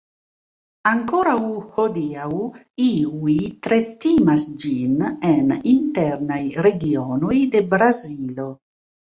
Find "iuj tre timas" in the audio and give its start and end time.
2.87-4.47